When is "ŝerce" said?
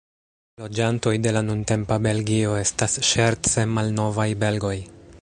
3.13-3.67